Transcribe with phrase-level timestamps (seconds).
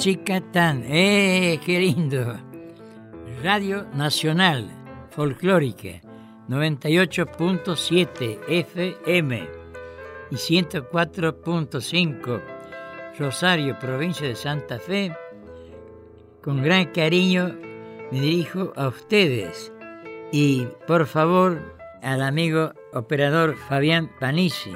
[0.00, 0.82] Chica Tan.
[0.86, 2.38] ¡Eh, qué lindo!
[3.42, 4.70] Radio Nacional
[5.10, 6.00] Folclórica
[6.48, 9.46] 98.7 FM
[10.30, 12.59] y 104.5
[13.20, 15.14] Rosario, provincia de Santa Fe.
[16.42, 17.54] Con gran cariño
[18.10, 19.70] me dirijo a ustedes
[20.32, 24.72] y por favor al amigo operador Fabián Panisi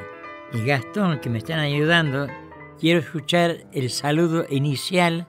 [0.53, 2.27] y Gastón que me están ayudando
[2.79, 5.27] quiero escuchar el saludo inicial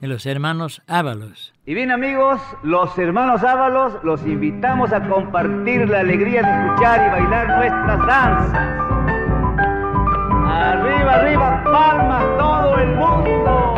[0.00, 1.54] de los hermanos Ábalos.
[1.66, 7.10] Y bien amigos, los hermanos Ábalos los invitamos a compartir la alegría de escuchar y
[7.12, 8.85] bailar nuestras danzas.
[10.58, 13.76] Arriba, arriba, palmas todo el mundo.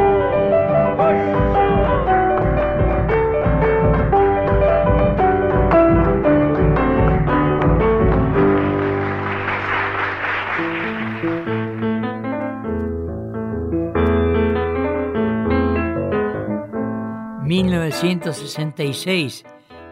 [17.48, 19.44] 1966,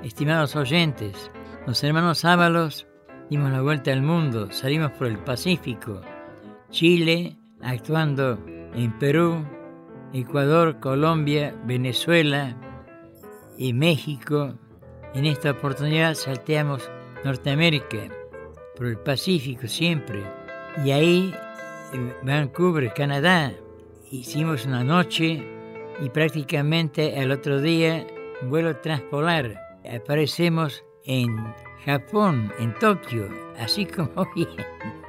[0.03, 1.31] estimados oyentes,
[1.67, 2.87] los hermanos Ábalos
[3.31, 6.01] dimos la vuelta al mundo, salimos por el Pacífico,
[6.77, 8.39] Chile, actuando
[8.75, 9.43] en Perú,
[10.13, 12.55] Ecuador, Colombia, Venezuela
[13.57, 14.53] y México.
[15.15, 16.91] En esta oportunidad salteamos
[17.25, 18.09] Norteamérica,
[18.77, 20.23] por el Pacífico siempre.
[20.85, 21.35] Y ahí,
[21.95, 23.55] en Vancouver, Canadá,
[24.11, 25.43] hicimos una noche
[26.03, 28.07] y prácticamente el otro día
[28.43, 29.79] vuelo transpolar.
[29.91, 31.35] Aparecemos en
[31.87, 35.06] Japón, en Tokio, así como bien.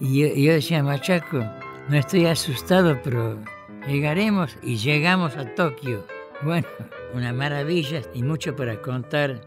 [0.00, 1.44] Y yo, decía, Machaco,
[1.88, 3.38] no estoy asustado, pero
[3.86, 6.06] llegaremos y llegamos a Tokio.
[6.42, 6.66] Bueno,
[7.12, 9.42] una maravilla y mucho para contar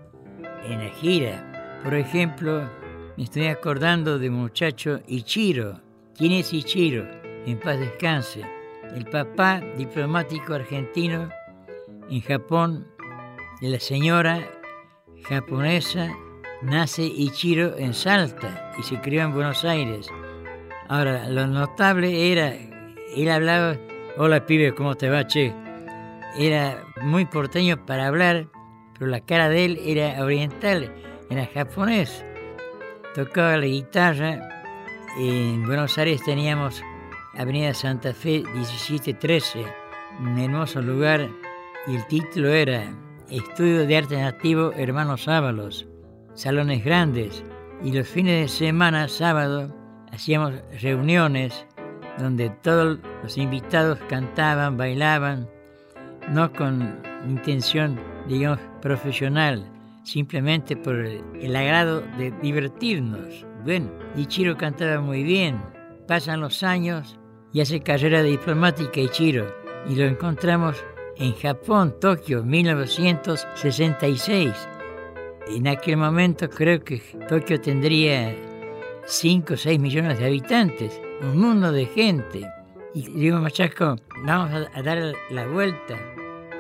[0.66, 1.82] en la gira.
[1.84, 2.70] Por ejemplo,
[3.18, 5.80] me estoy acordando de muchacho Ichiro.
[6.16, 7.06] ¿Quién es Ichiro?
[7.46, 8.44] En paz descanse
[8.96, 11.30] el papá diplomático argentino
[12.10, 12.88] en Japón,
[13.62, 14.48] la señora
[15.28, 16.16] japonesa
[16.62, 20.08] nace Ichiro en Salta y se crió en Buenos Aires.
[20.90, 22.54] Ahora, lo notable era,
[23.16, 23.78] él hablaba,
[24.18, 25.54] hola pibe, ¿cómo te va, che?
[26.38, 28.48] Era muy porteño para hablar,
[28.98, 30.92] pero la cara de él era oriental,
[31.30, 32.26] era japonés.
[33.16, 34.66] Tocaba la guitarra,
[35.18, 36.84] en Buenos Aires teníamos
[37.38, 39.64] Avenida Santa Fe 1713,
[40.20, 41.30] un hermoso lugar,
[41.88, 42.92] y el título era
[43.30, 45.88] Estudio de Arte Nativo Hermanos Ábalos,
[46.34, 47.44] salones grandes,
[47.84, 49.83] y los fines de semana, sábado,
[50.14, 51.66] hacíamos reuniones
[52.18, 55.50] donde todos los invitados cantaban, bailaban,
[56.30, 59.70] no con intención, digamos, profesional,
[60.04, 63.46] simplemente por el, agrado de divertirnos.
[63.64, 65.62] Bueno, Ichiro cantaba muy bien.
[66.08, 67.20] Pasan los años
[67.52, 69.56] y hace carrera de diplomática y chiro,
[69.90, 70.78] y lo encontramos
[71.18, 74.54] en Japón, Tokio, 1966.
[75.48, 78.34] En aquel momento creo que Tokio tendría
[79.06, 82.50] 5 o 6 millones de habitantes, un mundo de gente.
[82.94, 85.98] Y digo, Machaco, vamos a, dar la vuelta.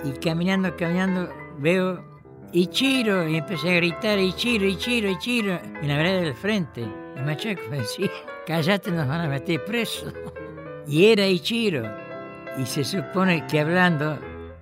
[0.04, 2.04] Y caminando, caminando, veo
[2.52, 6.82] Ichiro, y empecé a gritar Ichiro, Ichiro, Ichiro, en la vereda del frente.
[6.82, 8.10] Y Machaco me decía,
[8.46, 10.14] cállate, nos van a meter presos
[10.88, 11.84] y era Ichiro.
[12.58, 14.20] Y se supone que hablando,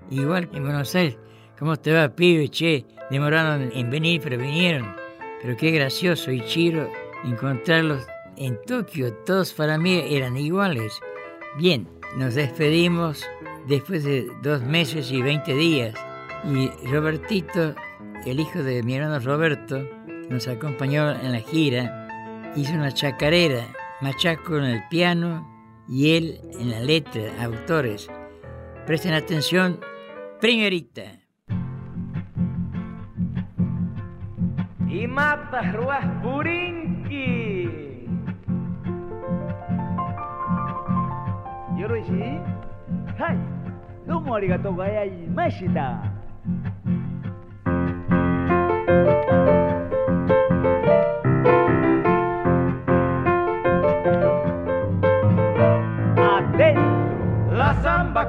[0.10, 1.18] igual que en Buenos Aires,
[1.58, 2.50] ¿cómo te va, pibe?
[2.50, 4.96] Che, demoraron en venir, pero vinieron.
[5.42, 6.90] Pero qué gracioso, Ichiro,
[7.24, 8.06] encontrarlos
[8.38, 9.14] en Tokio.
[9.26, 11.00] Todos para mí eran iguales.
[11.58, 11.88] Bien,
[12.18, 13.26] nos despedimos
[13.68, 15.94] después de dos meses y veinte días.
[16.46, 17.76] Y Robertito,
[18.26, 19.88] el hijo de mi hermano Roberto,
[20.30, 22.54] nos acompañó en la gira.
[22.56, 23.68] Hizo una chacarera,
[24.02, 25.48] machaco en el piano
[25.88, 28.10] y él en la letra, autores.
[28.86, 29.80] Presten atención,
[30.40, 31.21] primerita.
[34.92, 38.08] Y mata ruas purinki.
[41.78, 42.40] Yo lo hice.
[43.18, 43.38] Hai,
[44.06, 46.12] domo arigato gozaimashita.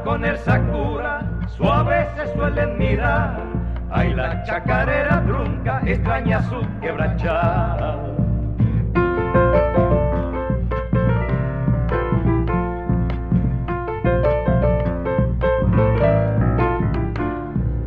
[0.05, 3.52] con el sakura, suave se suelen mirar.
[3.95, 7.99] Ay, la chacarera trunca extraña su quebrachada.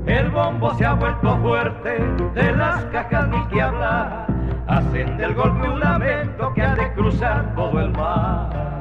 [0.06, 1.98] El bombo se ha vuelto fuerte,
[2.36, 4.28] de las cajas ni que hablar.
[4.68, 8.75] Hacen del golpe un lamento que ha de cruzar todo el mar.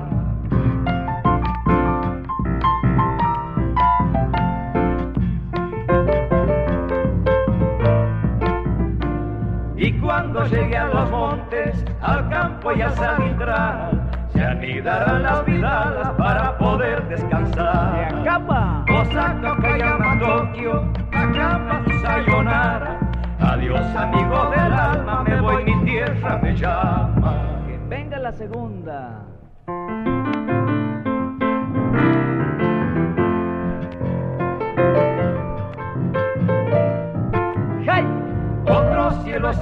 [10.44, 13.38] Cuando llegue a los montes, al campo y a San
[14.32, 18.10] se anidarán las vidalas para poder descansar.
[18.10, 18.84] ¡Se acaba!
[18.90, 22.98] Osaka, Kayama, Tokio, Akama, Sayonara.
[23.40, 27.62] Adiós, amigo del alma, me voy, mi tierra me llama.
[27.66, 29.33] Que venga la segunda.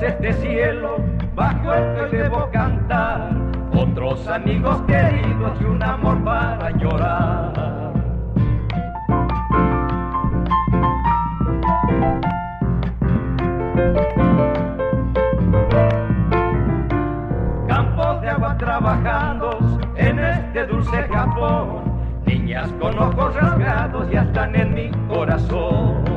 [0.00, 0.96] Este cielo,
[1.34, 3.30] bajo el que debo cantar.
[3.72, 7.92] Otros amigos queridos y un amor para llorar.
[17.68, 19.58] Campos de agua trabajando
[19.96, 21.82] en este dulce Japón.
[22.26, 26.11] Niñas con ojos rasgados ya están en mi corazón.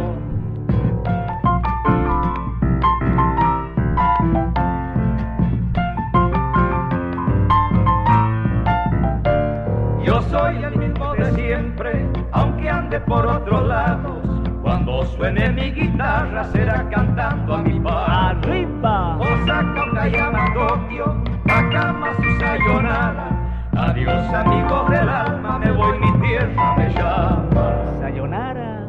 [13.08, 14.18] Por otros lados.
[14.62, 18.10] Cuando suene mi guitarra será cantando a mi par.
[18.10, 19.18] ¡Arriba!
[19.18, 23.30] Osaka, Okayama, Tokio, Akama, su sayonara.
[23.78, 27.76] Adiós amigos del alma, me voy, mi tierra me llama.
[28.00, 28.88] Sayonara.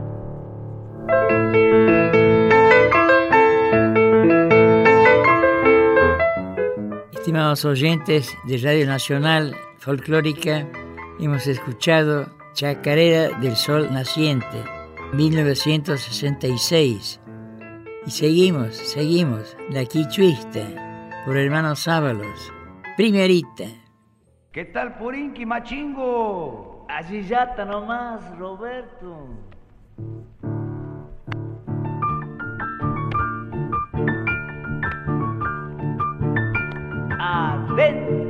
[7.13, 10.67] Estimados oyentes de Radio Nacional Folclórica,
[11.19, 14.65] hemos escuchado Chacarera del Sol Naciente,
[15.13, 17.21] 1966.
[18.07, 20.63] Y seguimos, seguimos, La Quichuista,
[21.27, 22.51] por hermanos Ábalos,
[22.97, 23.65] primerita.
[24.53, 26.87] ¿Qué tal Purinqui Machingo?
[26.89, 29.29] Allí ya está nomás, Roberto.
[37.21, 38.26] Adentro.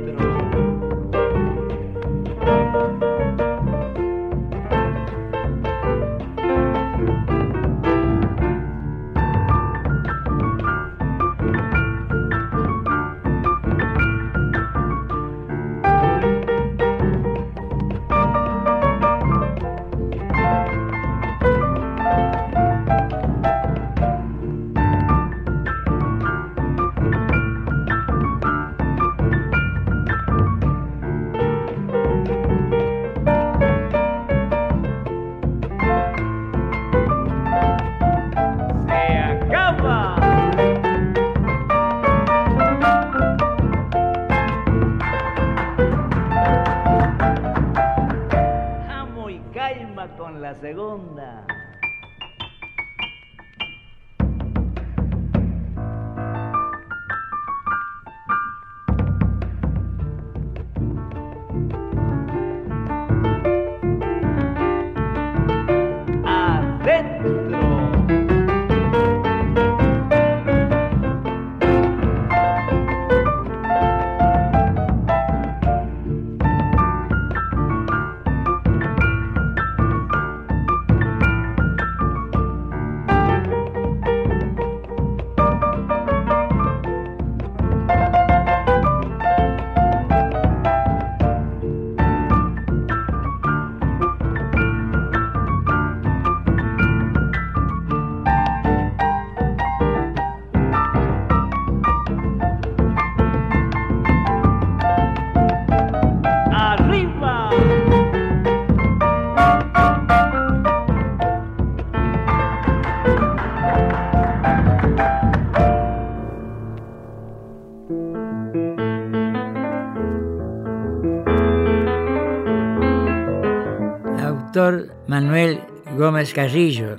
[126.37, 126.97] Carrillo,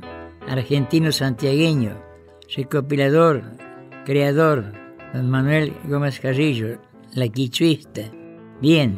[0.49, 1.97] argentino santiagueño,
[2.57, 3.45] recopilador,
[4.05, 4.73] creador,
[5.15, 6.81] don Manuel Gómez Carrillo,
[7.15, 8.01] la quichuista.
[8.61, 8.97] Bien,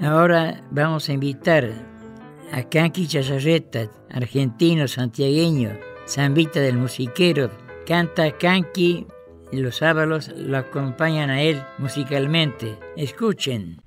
[0.00, 1.68] ahora vamos a invitar
[2.52, 7.50] a Kanki Chazarreta, argentino santiagueño, zambita del musiquero,
[7.88, 9.04] canta Kanki
[9.50, 12.78] y los ábalos lo acompañan a él musicalmente.
[12.96, 13.80] Escuchen.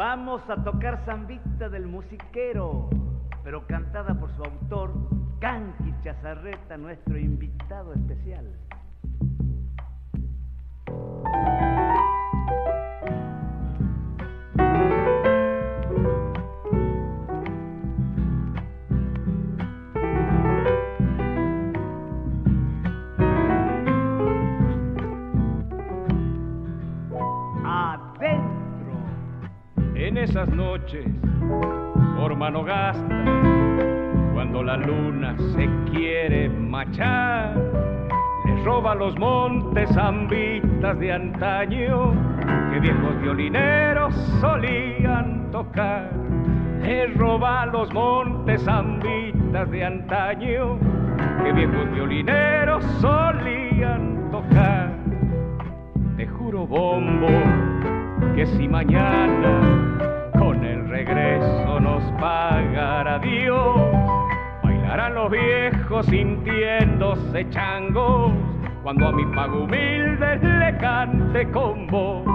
[0.00, 2.88] Vamos a tocar zambita del musiquero.
[3.44, 4.94] pero cantada por su autor,
[5.40, 8.46] Canqui Chazarreta, nuestro invitado especial.
[30.90, 31.06] Noches,
[32.16, 33.24] por mano gasta,
[34.32, 37.54] cuando la luna se quiere machar,
[38.44, 42.12] le roba los montes zambitas de antaño
[42.72, 46.10] que viejos violineros solían tocar.
[46.82, 50.78] Le roba los montes zambitas de antaño
[51.44, 54.92] que viejos violineros solían tocar.
[56.16, 57.28] Te juro, bombo,
[58.34, 59.89] que si mañana
[63.00, 63.76] pagará Dios,
[64.62, 68.32] bailarán los viejos sintiéndose changos
[68.82, 72.26] cuando a mi pago humilde le cante con voz.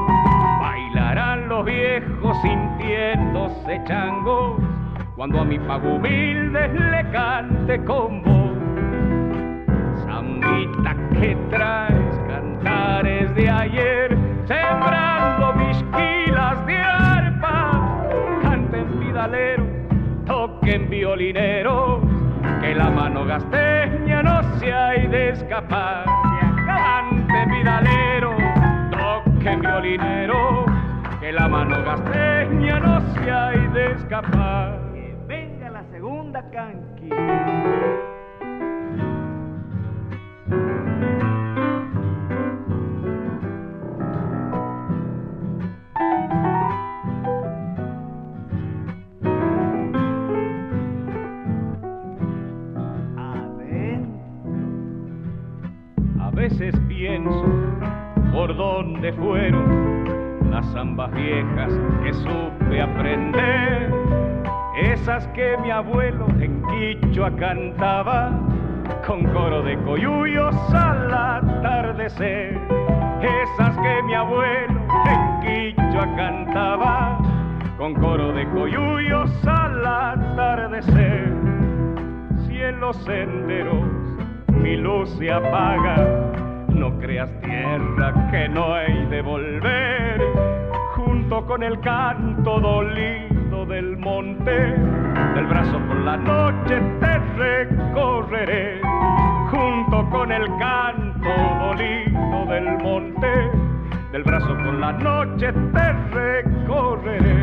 [0.59, 4.59] Bailarán los viejos sintiéndose changos
[5.15, 7.79] cuando a mi pago humilde le cante.
[10.03, 14.17] Zambita que traes cantares de ayer,
[14.47, 15.04] sembrando
[23.05, 26.05] la mano gasteña no se hay de escapar.
[26.65, 28.35] Canten vidaleros,
[28.89, 30.65] toquen violineros,
[31.19, 34.79] que la mano gasteña no se hay de escapar.
[34.93, 37.09] Que venga la segunda Canqui.
[61.15, 61.71] Viejas
[62.03, 63.91] que supe aprender,
[64.77, 68.31] esas que mi abuelo en Quichua cantaba
[69.07, 72.59] con coro de coyuyos al atardecer,
[73.21, 77.19] esas que mi abuelo en Quichua cantaba
[77.77, 81.33] con coro de coyuyos al atardecer.
[82.45, 83.85] Si en los senderos
[84.49, 85.95] mi luz se apaga,
[86.69, 90.14] no creas tierra que no hay de volver,
[91.27, 94.75] junto con el canto dolido del monte,
[95.33, 98.79] del brazo por la noche te recorreré,
[99.49, 101.29] junto con el canto
[101.61, 103.27] dolido del monte,
[104.11, 107.35] del brazo por la noche te recorreré.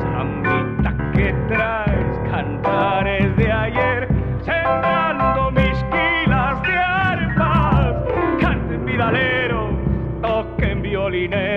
[0.00, 4.08] Zambita que traes cantares de ayer,
[4.42, 7.96] sembrando mis quilas de arpas.
[8.40, 9.70] Canten vidaleros,
[10.22, 11.49] toquen violineros, que la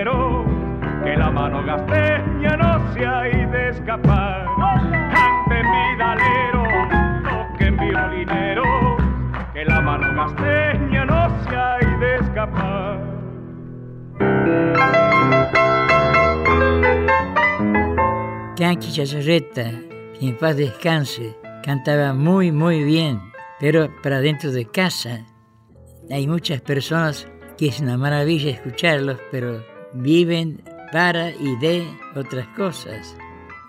[1.44, 4.46] mano gasteña no se hay de escapar.
[5.12, 6.68] Canten vidaleros,
[7.28, 9.02] toquen violineros,
[9.52, 12.98] que la mano gasteña no se hay de escapar.
[18.56, 19.70] Canqui Chazarreta,
[20.18, 23.20] que en paz descanse, cantaba muy muy bien,
[23.60, 25.26] pero para dentro de casa
[26.10, 33.16] hay muchas personas que es una maravilla escucharlos, pero viven para y de otras cosas.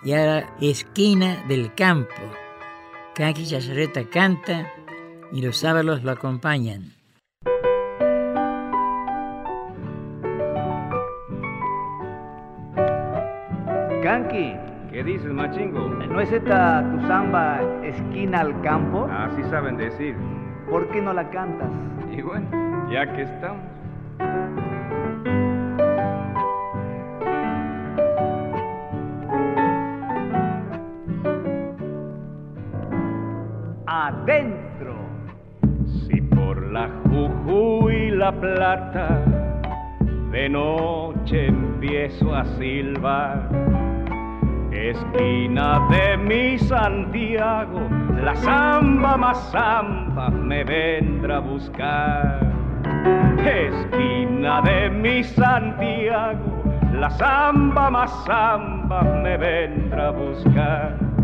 [0.04, 2.22] Y ahora, esquina del campo.
[3.16, 4.72] Canqui Chazarreta canta
[5.32, 6.92] y los sábados lo acompañan.
[14.04, 14.54] Canqui,
[14.92, 15.80] ¿Qué dices, machingo?
[15.80, 19.10] ¿no es esta tu samba esquina al campo?
[19.12, 20.16] Así saben decir.
[20.70, 21.72] ¿Por qué no la cantas?
[22.16, 22.48] Y bueno,
[22.92, 23.75] ya que estamos.
[34.06, 34.94] Adentro.
[36.06, 39.20] Si por la Jujuy y la Plata
[40.30, 43.50] de noche empiezo a silbar,
[44.72, 47.82] esquina de mi Santiago,
[48.24, 52.42] la samba más samba me vendrá a buscar.
[53.44, 61.15] Esquina de mi Santiago, la samba más samba me vendrá a buscar.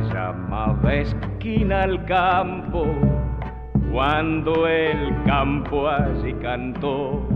[0.00, 2.86] Llamaba esquina al campo
[3.92, 7.26] cuando el campo allí cantó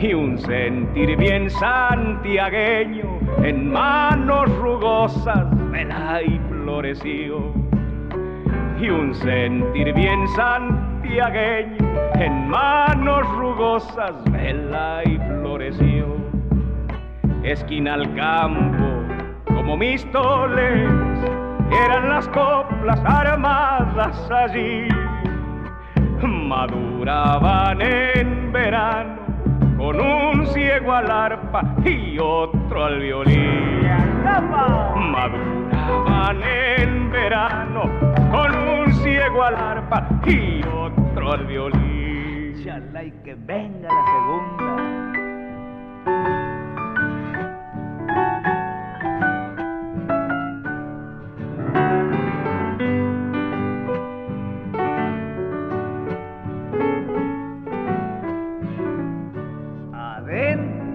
[0.00, 7.52] y un sentir bien santiagueño en manos rugosas vela y floreció.
[8.80, 11.76] Y un sentir bien santiagueño
[12.14, 16.16] en manos rugosas vela y floreció.
[17.42, 19.03] Esquina al campo,
[19.64, 20.90] como mis toles,
[21.86, 24.88] eran las coplas armadas allí.
[26.22, 29.16] Maduraban en verano
[29.78, 33.88] con un ciego al arpa y otro al violín.
[34.94, 37.84] Maduraban en verano
[38.30, 42.62] con un ciego al arpa y otro al violín.
[42.62, 44.84] Chalay, que venga la segunda.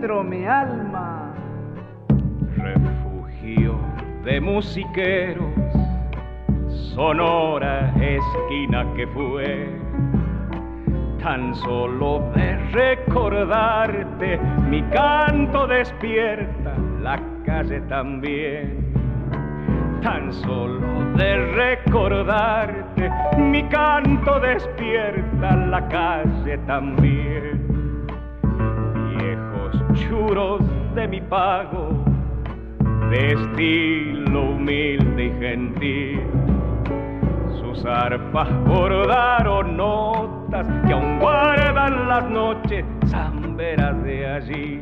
[0.10, 1.36] Mi alma.
[2.58, 3.80] refugio
[4.26, 5.54] de musiqueros,
[6.96, 9.70] sonora esquina que fue.
[11.22, 18.92] Tan solo de recordarte mi canto despierta la calle también.
[20.02, 20.88] Tan solo
[21.18, 27.69] de recordarte mi canto despierta la calle también
[29.70, 30.62] viejos churos
[30.96, 31.90] de mi pago,
[33.10, 36.24] de estilo humilde y gentil.
[37.60, 44.82] Sus arpas bordaron notas que aún guardan las noches zamberas de allí.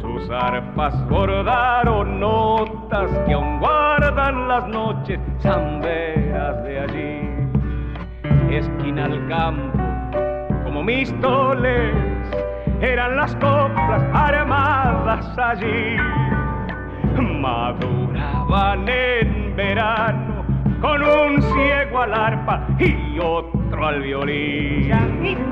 [0.00, 7.28] Sus arpas bordaron notas que aún guardan las noches zamberas de allí.
[8.50, 9.78] Esquina al campo
[10.64, 12.11] como mis toles
[12.82, 15.96] eran las coplas armadas allí.
[17.40, 20.44] Maduraban en verano
[20.80, 24.90] con un ciego al arpa y otro al violín.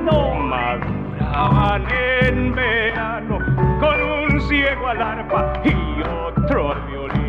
[0.03, 1.85] Maduraban
[2.21, 3.39] en verano
[3.79, 7.21] con un ciego al arpa y otro al violín.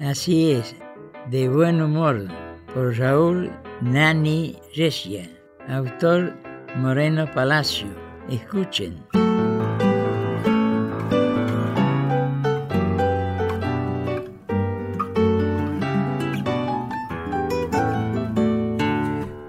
[0.00, 0.76] Así es,
[1.30, 2.26] de buen humor,
[2.74, 5.30] por Raúl Nani Recia,
[5.68, 6.34] autor
[6.76, 7.86] Moreno Palacio.
[8.28, 9.04] Escuchen.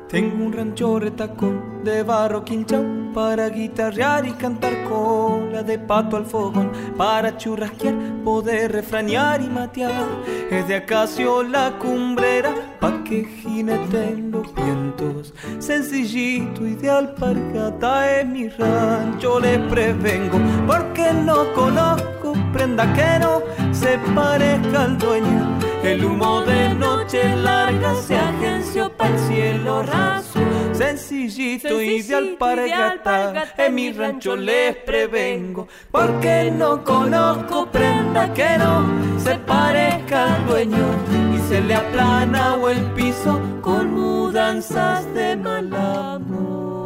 [0.09, 6.25] Tengo un rancho retacón de barro quinchao para guitarrear y cantar cola de pato al
[6.25, 10.07] fogón, para churrasquear, poder refranear y matear.
[10.49, 15.33] Es de acacio la cumbrera pa' que jineten los vientos.
[15.59, 23.41] Sencillito y de alpargata es mi rancho, les prevengo, porque no conozco prenda que no
[23.73, 25.57] se parezca al dueño.
[25.83, 30.39] El humo de noche larga se agenció para el cielo raso.
[30.81, 39.19] Sencillito y de alpargata, en mi rancho les prevengo, porque no conozco prenda que no
[39.19, 40.87] se parezca al dueño
[41.35, 46.80] y se le aplana o el piso con mudanzas de mal amor.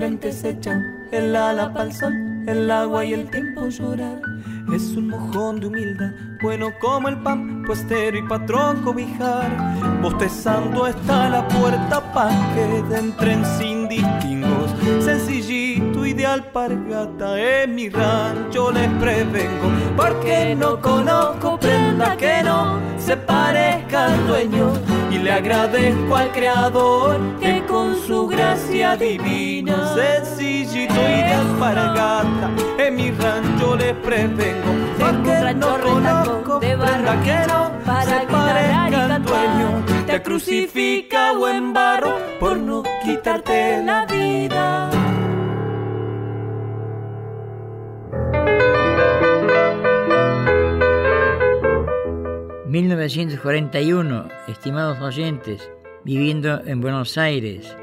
[0.00, 0.80] Frente echan
[1.12, 2.14] el ala pa'l sol,
[2.46, 4.18] el agua y el tiempo llorar.
[4.74, 9.50] Es un mojón de humildad, bueno como el pan, puestero y patrón cobijar.
[10.00, 14.70] Bostezando está la puerta pa' que entren sin distingos.
[15.04, 19.68] Sencillito y de alpargata es mi rancho, les prevengo.
[19.98, 24.99] Porque no conozco prenda que no se parezca al dueño.
[25.10, 32.94] Y le agradezco al creador que con su gracia divina, sencillito y de alpargata, en
[32.94, 34.72] mi rancho les prevengo.
[34.98, 39.84] Porque no conozco de barro prenda que no para se parezca al dueño.
[40.06, 44.99] Te crucifica o embarro por no quitarte la vida.
[52.70, 55.68] 1941, estimados oyentes,
[56.04, 57.76] viviendo en Buenos Aires,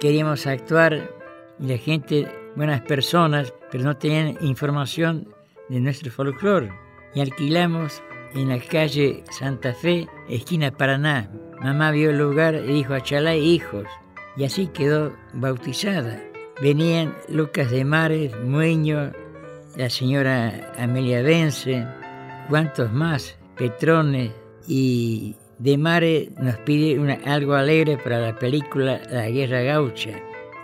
[0.00, 1.10] queríamos actuar
[1.58, 5.34] y la gente, buenas personas, pero no tenían información
[5.70, 6.70] de nuestro folclore.
[7.14, 8.02] Y alquilamos
[8.34, 11.30] en la calle Santa Fe, esquina Paraná.
[11.62, 13.86] Mamá vio el lugar y dijo a Chalay hijos.
[14.36, 16.22] Y así quedó bautizada.
[16.60, 19.10] venían Lucas de Mares, Mueño,
[19.74, 21.86] la señora Amelia Vence,
[22.50, 24.32] cuantos más, Petrone
[24.66, 30.20] y de Mare nos pide algo alegre para la película La Guerra Gaucha.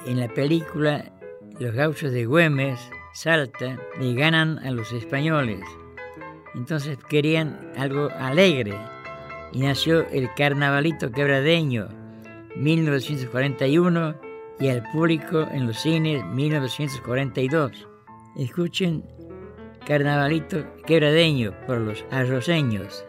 [0.06, 1.12] En la película,
[1.58, 2.80] los gauchos de Güemes,
[3.12, 5.60] Salta, le ganan a los españoles.
[6.54, 8.74] Entonces querían algo alegre
[9.52, 11.88] y nació el Carnavalito Quebradeño,
[12.56, 14.14] 1941,
[14.60, 17.88] y al público en los cines, 1942.
[18.36, 19.02] Escuchen
[19.90, 23.04] Carnavalito Quebradeño por los arroceños.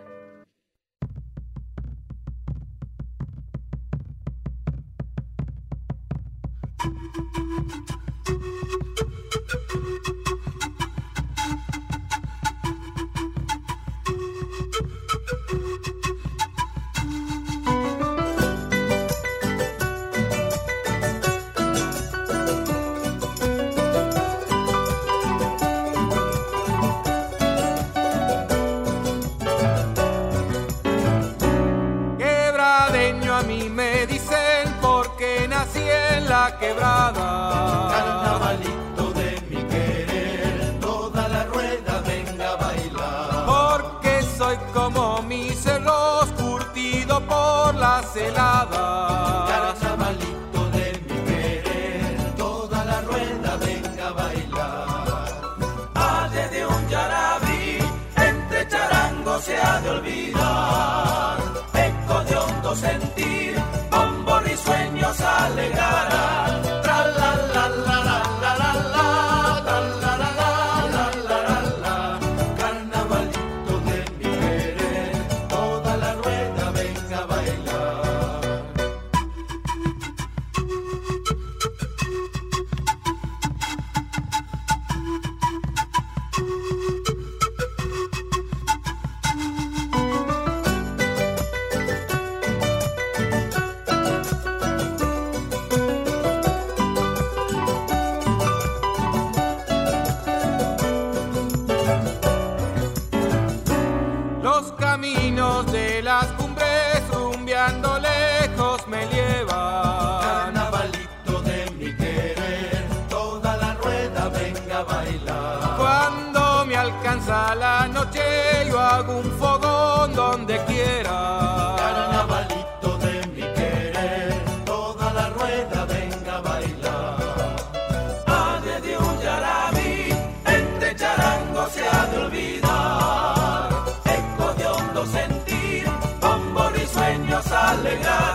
[137.91, 138.30] Alegrar.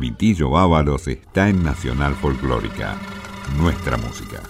[0.00, 2.96] Vitillo Ábalos está en Nacional Folclórica,
[3.58, 4.40] nuestra música.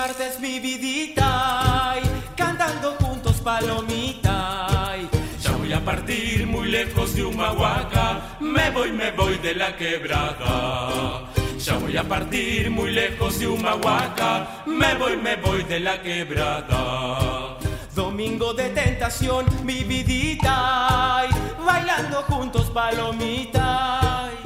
[0.00, 1.94] Martes mi vidita,
[2.34, 4.96] cantando juntos palomita.
[5.42, 11.30] Ya voy a partir muy lejos de Humahuaca, me voy, me voy de la quebrada.
[11.58, 17.58] Ya voy a partir muy lejos de Humahuaca, me voy, me voy de la quebrada.
[17.94, 21.26] Domingo de tentación, mi vidita,
[21.62, 24.39] bailando juntos palomita.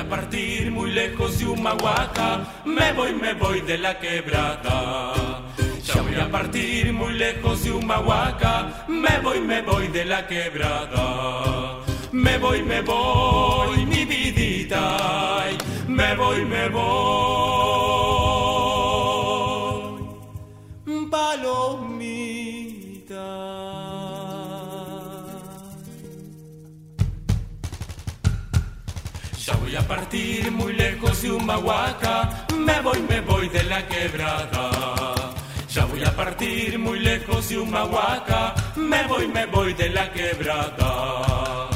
[0.00, 5.42] A partir muy lejos de Humahuaca, me voy, me voy de la quebrada.
[5.84, 11.80] Ya voy a partir muy lejos de Humahuaca, me voy, me voy de la quebrada.
[12.12, 15.44] Me voy, me voy, mi vidita,
[15.86, 16.80] me voy, me voy.
[21.10, 21.99] Palomita.
[29.90, 35.32] Partir muy lejos de Humahuaca, me voy, me voy de la quebrada.
[35.68, 41.69] Ya voy a partir muy lejos de Humahuaca, me voy, me voy de la quebrada.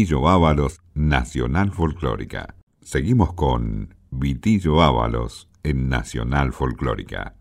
[0.00, 2.54] Vitillo Ábalos, Nacional Folclórica.
[2.80, 7.34] Seguimos con Vitillo Ábalos en Nacional Folclórica.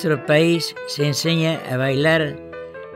[0.00, 2.34] Nuestro país se enseña a bailar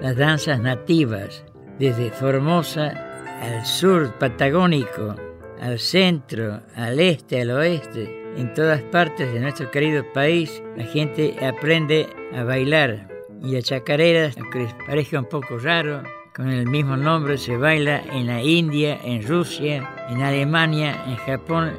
[0.01, 1.45] las danzas nativas,
[1.79, 2.95] desde Formosa
[3.43, 5.15] al sur patagónico,
[5.61, 8.09] al centro, al este, al oeste.
[8.39, 13.07] En todas partes de nuestro querido país la gente aprende a bailar
[13.43, 16.03] y la chacarera, aunque les parezca un poco raro,
[16.35, 21.71] con el mismo nombre se baila en la India, en Rusia, en Alemania, en Japón,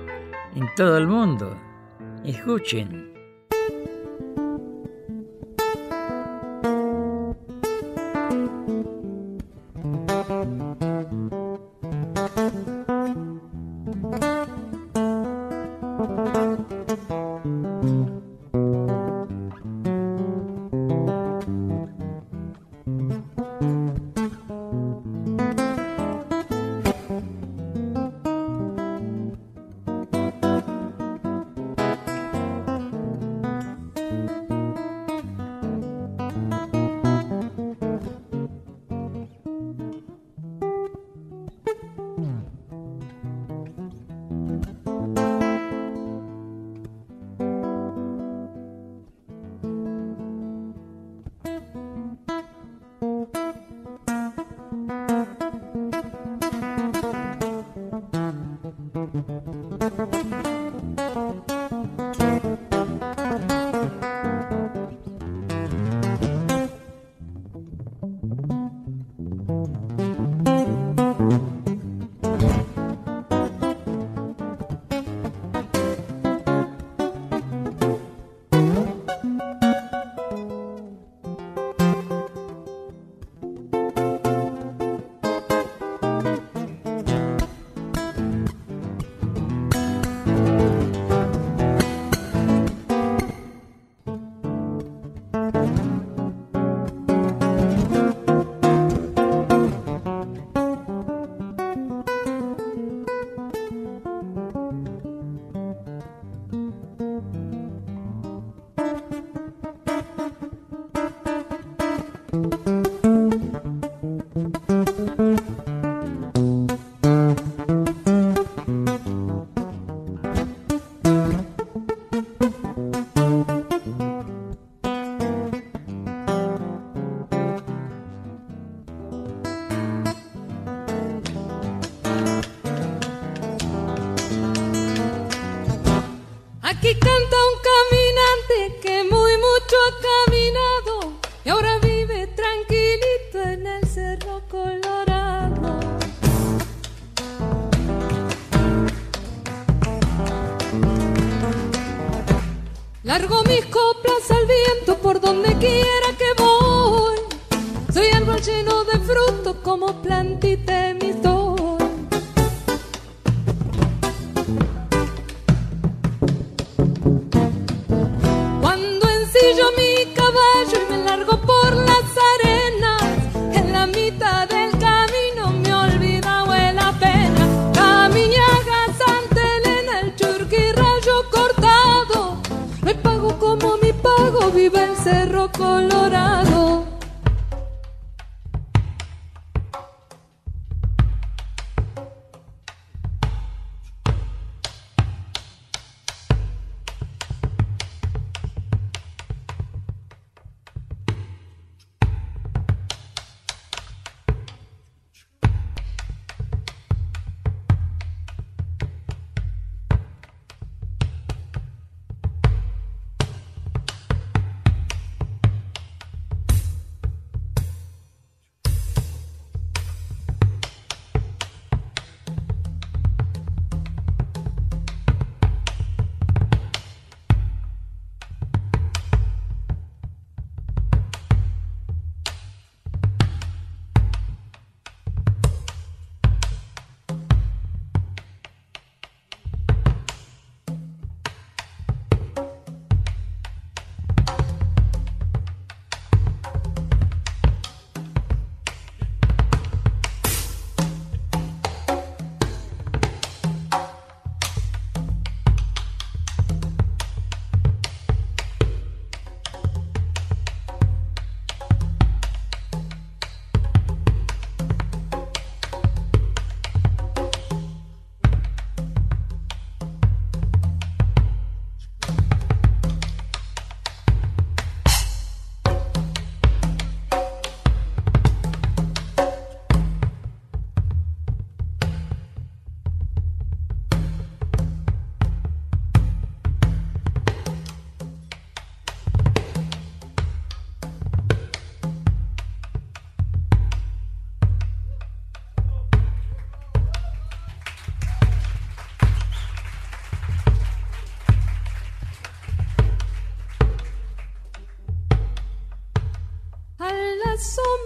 [0.55, 1.57] en todo el mundo.
[2.23, 3.14] Escuchen.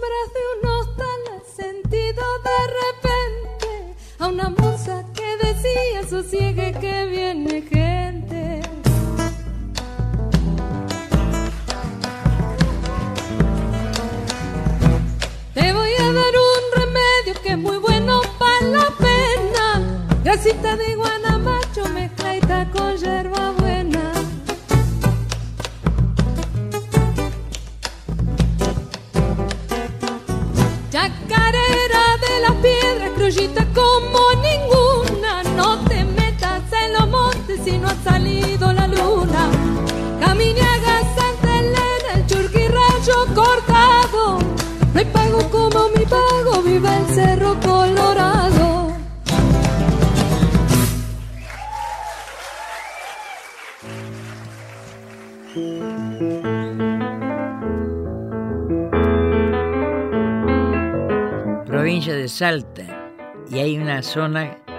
[0.00, 7.64] sombras de un hostal sentido de repente a una musa que decía sosiegue que viene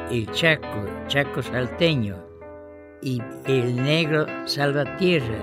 [0.09, 2.17] el Chaco, Chaco salteño,
[3.01, 5.39] y el negro Salvatierra,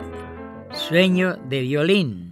[0.73, 2.28] sueño de violín.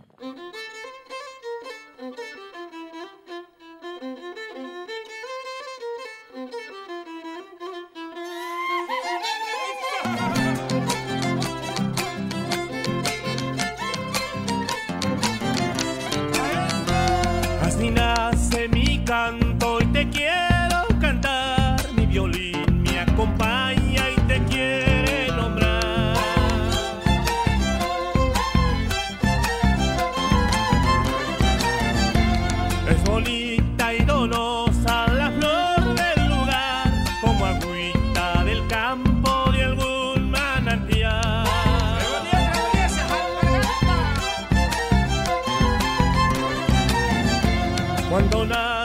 [48.16, 48.75] Cuando nada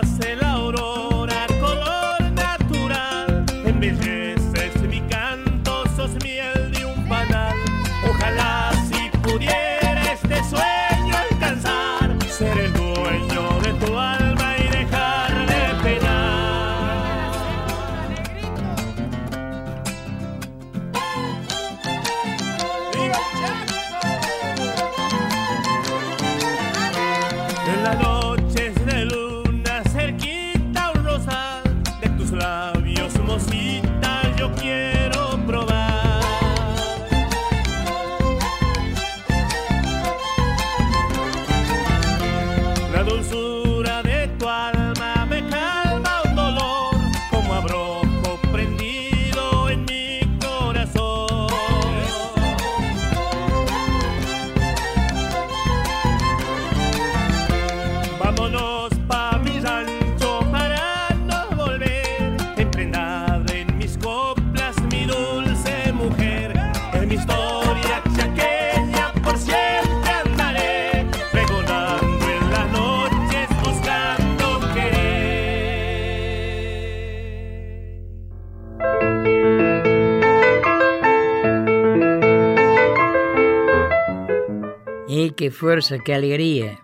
[85.62, 86.82] fuerza, qué alegría.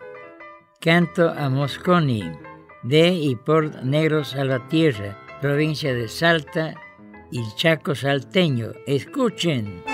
[0.79, 2.21] Canto a Mosconi,
[2.83, 6.75] de y por Negros a la Tierra, provincia de Salta
[7.31, 8.73] y Chaco Salteño.
[8.85, 9.86] Escuchen.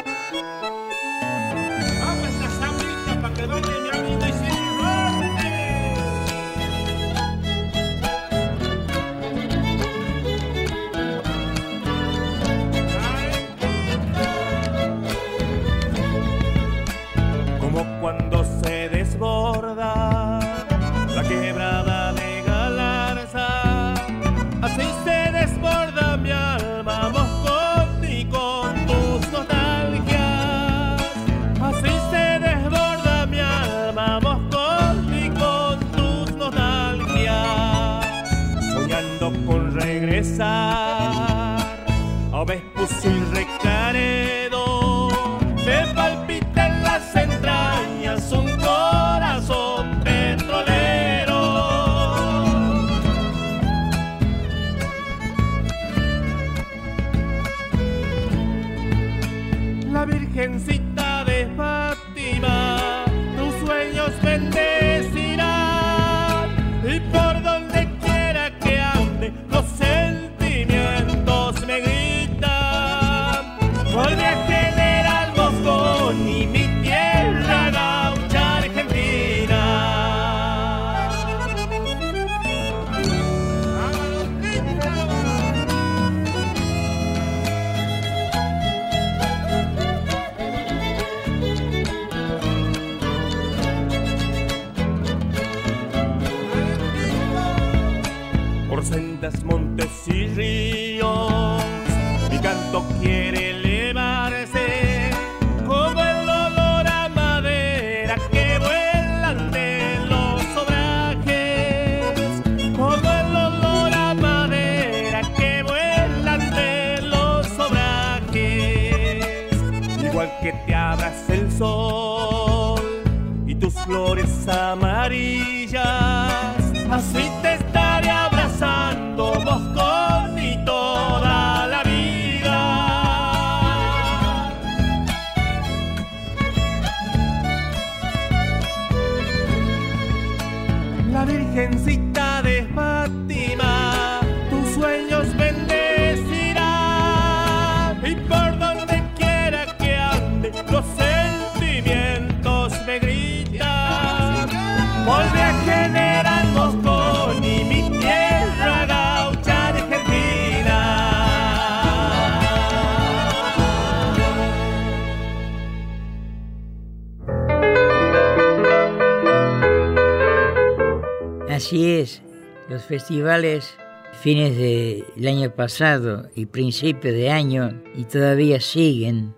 [171.73, 172.21] Así es,
[172.69, 173.75] los festivales
[174.21, 179.33] fines del año pasado y principios de año y todavía siguen.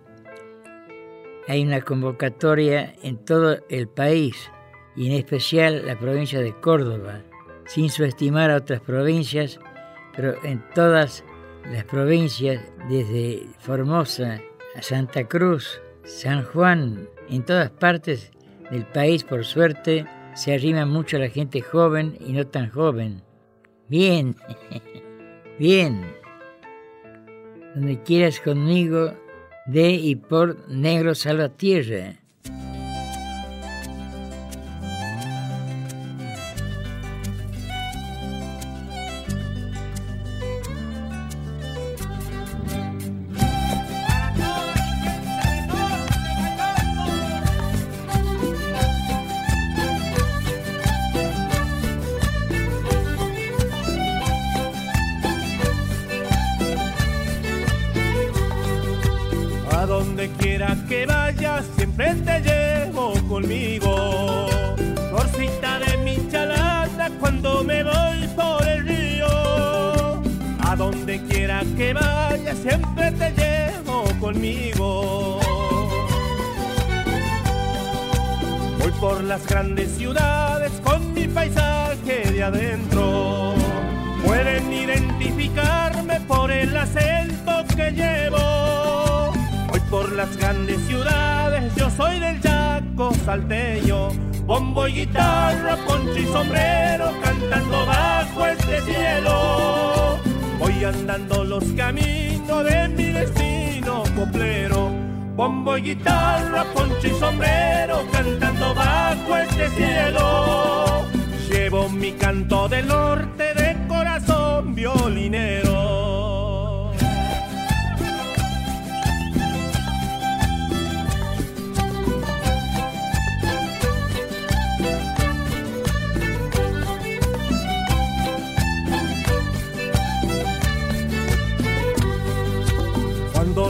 [1.48, 4.52] Hay una convocatoria en todo el país
[4.98, 7.22] y en especial la provincia de Córdoba,
[7.68, 9.58] sin subestimar a otras provincias,
[10.14, 11.24] pero en todas
[11.72, 14.42] las provincias, desde Formosa
[14.76, 18.34] a Santa Cruz, San Juan, en todas partes
[18.72, 20.06] del país, por suerte,
[20.36, 23.24] se arrima mucho la gente joven y no tan joven.
[23.88, 24.36] Bien,
[25.60, 26.06] bien.
[27.74, 29.14] Donde quieras conmigo,
[29.66, 32.25] de y por Negro Salvatierra.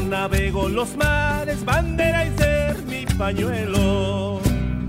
[0.06, 4.40] Navego los mares, bandera y ser mi pañuelo.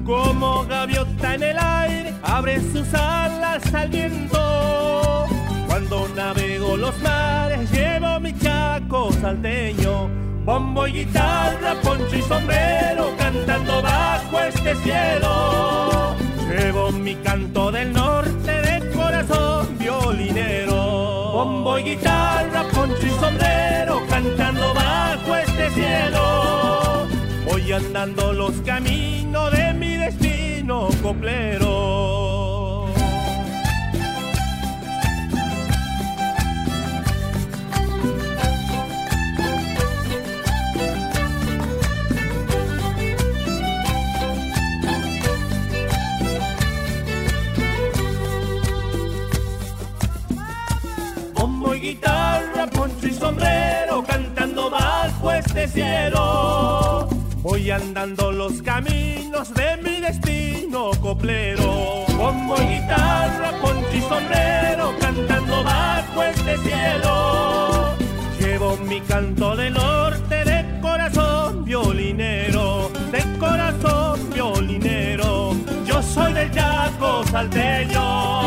[0.04, 5.26] Como gaviota en el aire, abre sus alas al viento.
[5.66, 10.08] Cuando navego los mares, llevo mi chaco salteño.
[10.44, 16.14] Bombo y guitarra, poncho y sombrero, cantando bajo este cielo.
[16.48, 21.32] Llevo mi canto del norte de corazón violinero.
[21.32, 27.06] Bombo y guitarra, poncho y sombrero, cantando bajo este cielo.
[27.44, 32.06] Voy andando los caminos de mi destino coplero.
[51.78, 53.95] Guitarra, poncho y sombrero,
[54.70, 57.08] bajo este cielo.
[57.42, 62.04] Voy andando los caminos de mi destino coplero.
[62.16, 67.94] Bombo y guitarra, poncho sombrero, cantando bajo este cielo.
[68.40, 75.54] Llevo mi canto del norte de corazón violinero, de corazón violinero.
[75.84, 78.45] Yo soy del Chaco salteño.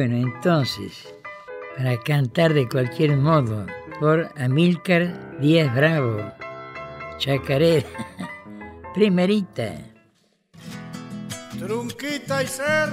[0.00, 1.14] Entonces,
[1.76, 3.66] para cantar de cualquier modo,
[4.00, 6.32] por Amílcar Díaz Bravo,
[7.18, 7.86] Chacarera,
[8.94, 9.74] primerita.
[11.58, 12.88] Trunquita y ser.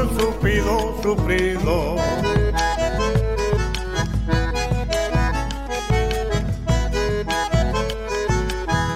[0.00, 1.96] Sufrido, sufrido.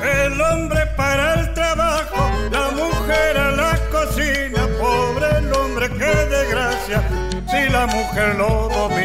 [0.02, 7.02] El hombre para el trabajo, la mujer a la cocina, pobre el hombre, qué desgracia,
[7.50, 8.95] si la mujer lo domina.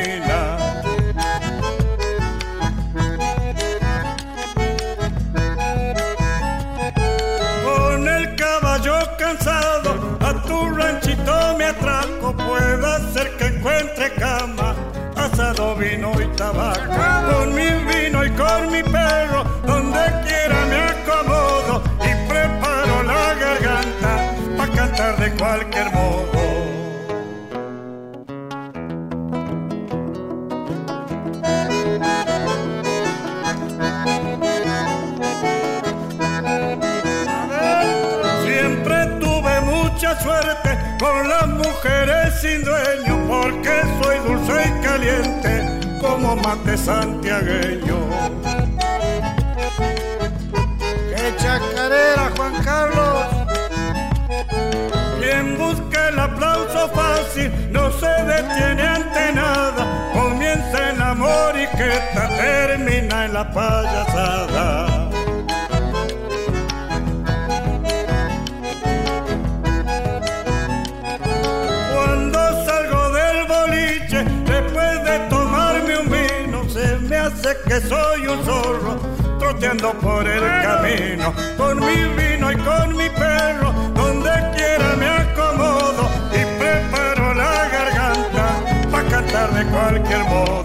[18.42, 24.14] Con mi perro, donde quiera me acomodo y preparo la garganta
[24.58, 26.42] para cantar de cualquier modo.
[38.46, 40.70] Siempre tuve mucha suerte
[41.00, 45.52] con las mujeres sin dueño, porque soy dulce y caliente
[46.02, 48.31] como mate santiagueño.
[52.42, 53.28] Juan Carlos!
[55.20, 60.12] Quien busca el aplauso fácil no se detiene ante nada.
[60.12, 65.10] Comienza el amor y que termina en la payasada.
[71.94, 78.44] Cuando salgo del boliche, después de tomarme un vino, se me hace que soy un
[78.44, 79.01] zorro
[80.02, 81.34] por el camino.
[81.56, 88.90] Con mi vino y con mi perro, donde quiera me acomodo y preparo la garganta
[88.92, 90.62] para cantar de cualquier modo.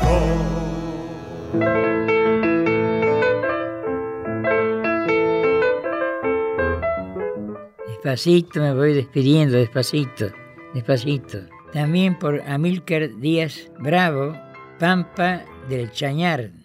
[7.89, 10.31] Despacito me voy despidiendo, despacito,
[10.73, 11.39] despacito.
[11.71, 14.35] También por Amílcar Díaz Bravo,
[14.79, 16.56] Pampa del Chañar.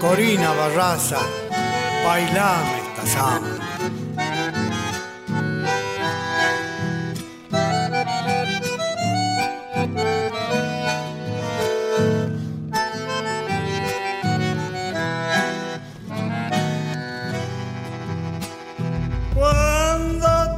[0.00, 1.20] Corina Barraza,
[2.04, 3.60] bailame esta samba.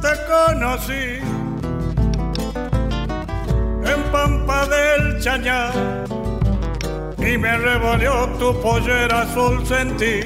[0.01, 1.05] Te conocí
[3.91, 6.02] en Pampa del Chañar
[7.25, 10.21] y me revolvió tu pollera azul sentí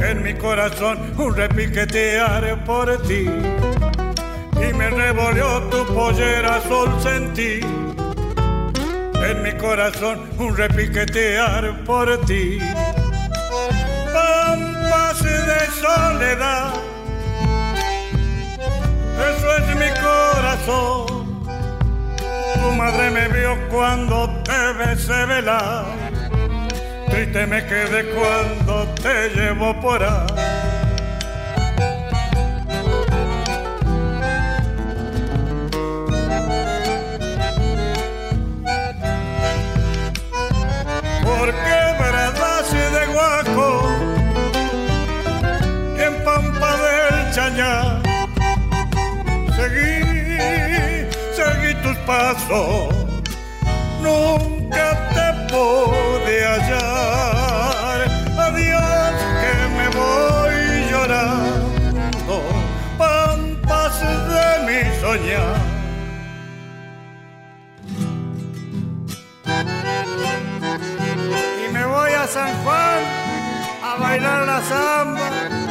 [0.00, 3.28] en mi corazón un repiquetear por ti.
[4.56, 7.60] Y me revolvió tu pollera azul sentí
[9.14, 12.58] en mi corazón un repiquetear por ti.
[14.12, 16.72] Pampas de soledad
[19.30, 21.22] eso es mi corazón.
[22.54, 24.31] Tu madre me vio cuando
[24.62, 25.84] te besé velar.
[27.10, 30.26] Triste me quedé cuando te llevo por ahí.
[41.24, 43.68] Porque bradas de guaco
[45.98, 48.02] y en pampa del chañar
[49.56, 52.94] seguí, seguí tus pasos,
[55.52, 57.98] pude hallar.
[58.46, 60.56] Adiós que me voy
[60.90, 62.36] llorando,
[62.98, 63.94] pampas
[64.32, 65.56] de mi soñar.
[71.62, 73.00] Y me voy a San Juan
[73.88, 75.61] a bailar la samba.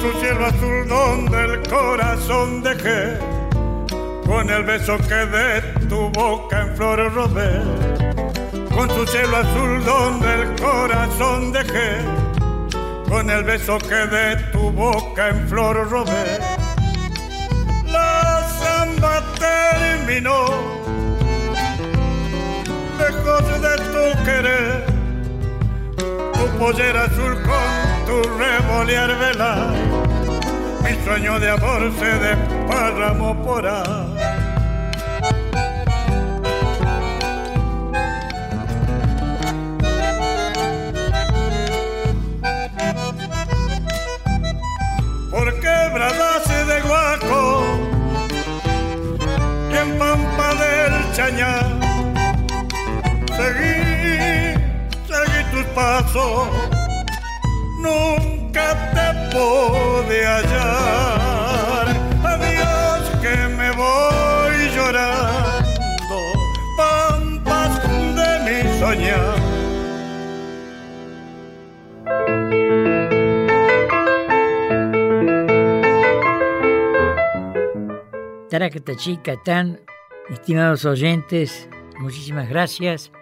[0.00, 3.18] Su cielo azul donde el corazón dejé,
[4.26, 7.60] con el beso que de tu boca en flores robé,
[8.74, 11.98] con su cielo azul donde el corazón dejé,
[13.08, 16.38] con el beso que de tu boca en flor robé.
[17.86, 20.46] La samba terminó,
[22.98, 24.86] lejos de tu querer,
[25.96, 29.89] tu pollera azul con tu revolear velar,
[30.90, 34.06] mi sueño de amor se desparramó por ahí.
[45.60, 47.64] quebradas de guaco
[49.70, 51.66] y en pampa del chañar
[53.36, 54.54] seguí,
[55.06, 56.69] seguí tus pasos
[59.30, 61.86] pude hallar.
[62.24, 66.16] Adiós que me voy llorando.
[66.76, 67.72] Pampas
[68.16, 69.40] de mi soñar.
[78.50, 79.80] Taracatachicatán,
[80.28, 81.68] estimados oyentes,
[82.00, 83.12] muchísimas gracias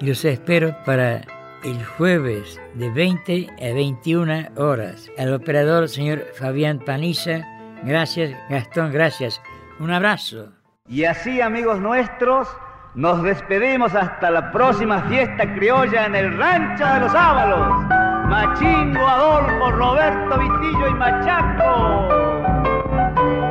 [0.00, 1.22] y los espero para
[1.64, 5.10] el jueves de 20 a 21 horas.
[5.18, 7.40] Al operador, señor Fabián Paniza,
[7.82, 9.40] gracias, Gastón, gracias.
[9.80, 10.52] Un abrazo.
[10.88, 12.48] Y así, amigos nuestros,
[12.94, 17.84] nos despedimos hasta la próxima fiesta criolla en el Rancho de los Ábalos.
[18.28, 22.08] Machingo, Adolfo, Roberto, Vitillo y Machaco.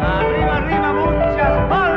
[0.02, 1.93] Arriba, arriba, muchas palmas.